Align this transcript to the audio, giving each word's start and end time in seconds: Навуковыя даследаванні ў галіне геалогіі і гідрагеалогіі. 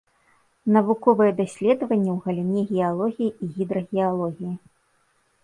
Навуковыя 0.77 1.31
даследаванні 1.41 2.09
ў 2.15 2.25
галіне 2.25 2.61
геалогіі 2.73 3.29
і 3.29 3.45
гідрагеалогіі. 3.61 4.53